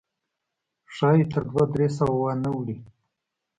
ښایي 0.95 1.23
تر 1.31 1.43
دوه 1.49 1.63
درې 1.73 1.87
سوه 1.97 2.13
وانه 2.21 2.49
وړي. 2.53 2.77